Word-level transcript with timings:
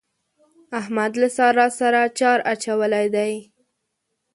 احمد 0.79 1.11
له 1.21 1.27
سارا 1.37 1.67
سره 1.79 2.01
چار 2.19 2.39
اچولی 2.53 3.07
دی. 3.15 3.33